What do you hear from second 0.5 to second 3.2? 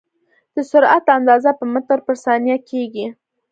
د سرعت اندازه په متر پر ثانیه کېږي.